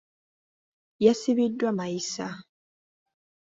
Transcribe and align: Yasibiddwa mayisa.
Yasibiddwa 1.05 1.69
mayisa. 1.77 2.27